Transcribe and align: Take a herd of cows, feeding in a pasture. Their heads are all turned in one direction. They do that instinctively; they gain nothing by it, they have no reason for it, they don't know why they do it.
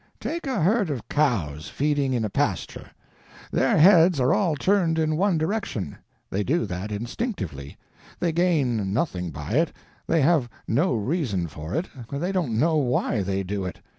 Take 0.19 0.47
a 0.47 0.61
herd 0.63 0.89
of 0.89 1.07
cows, 1.09 1.69
feeding 1.69 2.11
in 2.15 2.25
a 2.25 2.29
pasture. 2.31 2.89
Their 3.51 3.77
heads 3.77 4.19
are 4.19 4.33
all 4.33 4.55
turned 4.55 4.97
in 4.97 5.15
one 5.15 5.37
direction. 5.37 5.95
They 6.31 6.43
do 6.43 6.65
that 6.65 6.91
instinctively; 6.91 7.77
they 8.19 8.31
gain 8.31 8.93
nothing 8.93 9.29
by 9.29 9.51
it, 9.57 9.71
they 10.07 10.21
have 10.23 10.49
no 10.67 10.95
reason 10.95 11.45
for 11.45 11.75
it, 11.75 11.87
they 12.11 12.31
don't 12.31 12.57
know 12.57 12.77
why 12.77 13.21
they 13.21 13.43
do 13.43 13.63
it. 13.63 13.79